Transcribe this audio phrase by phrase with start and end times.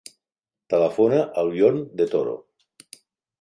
[0.73, 2.35] Telefona al Bjorn De Toro.